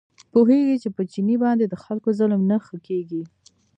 [0.31, 3.21] پوهېږي چې په چیني باندې د خلکو ظلم نه ښه کېږي.